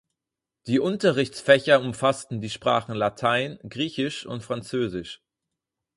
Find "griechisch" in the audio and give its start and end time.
3.69-4.25